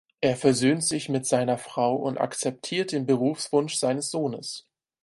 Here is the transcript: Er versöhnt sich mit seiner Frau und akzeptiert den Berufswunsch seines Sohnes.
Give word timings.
Er 0.19 0.35
versöhnt 0.35 0.83
sich 0.83 1.09
mit 1.09 1.27
seiner 1.27 1.59
Frau 1.59 1.93
und 1.95 2.17
akzeptiert 2.17 2.91
den 2.91 3.05
Berufswunsch 3.05 3.75
seines 3.75 4.09
Sohnes. 4.09 4.67